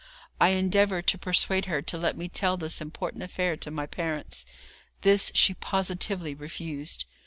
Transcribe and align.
I 0.39 0.49
endeavoured 0.57 1.05
to 1.09 1.19
persuade 1.19 1.65
her 1.65 1.83
to 1.83 1.95
let 1.95 2.17
me 2.17 2.27
tell 2.27 2.57
this 2.57 2.81
important 2.81 3.21
affair 3.21 3.55
to 3.57 3.69
my 3.69 3.85
parents. 3.85 4.47
This 5.01 5.31
she 5.35 5.53
positively 5.53 6.33
refused. 6.33 7.05